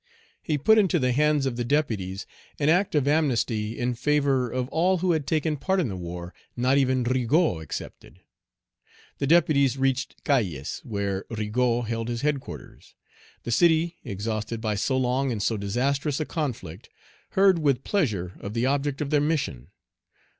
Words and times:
He 0.41 0.57
put 0.57 0.79
into 0.79 0.97
the 0.97 1.11
hands 1.11 1.45
of 1.45 1.57
the 1.57 1.63
deputies 1.63 2.25
an 2.57 2.69
act 2.69 2.95
of 2.95 3.07
amnesty 3.07 3.77
in 3.77 3.93
favor 3.93 4.49
of 4.49 4.67
all 4.69 4.97
who 4.97 5.11
had 5.11 5.27
taken 5.27 5.57
part 5.57 5.79
in 5.79 5.89
the 5.89 5.95
war, 5.95 6.33
not 6.57 6.79
even 6.79 7.03
Rigaud 7.03 7.59
excepted. 7.59 8.19
The 9.19 9.27
deputies 9.27 9.77
reached 9.77 10.15
Cayes, 10.23 10.81
where 10.83 11.25
Rigaud 11.29 11.83
held 11.83 12.07
his 12.07 12.21
headquarters. 12.21 12.95
The 13.43 13.51
city, 13.51 13.97
exhausted 14.03 14.59
by 14.59 14.73
so 14.73 14.97
long 14.97 15.31
and 15.31 15.43
so 15.43 15.55
disastrous 15.55 16.19
a 16.19 16.25
conflict, 16.25 16.89
heard 17.37 17.59
with 17.59 17.83
pleasure 17.83 18.33
of 18.39 18.55
the 18.55 18.65
object 18.65 19.01
of 19.01 19.11
their 19.11 19.21
mission. 19.21 19.67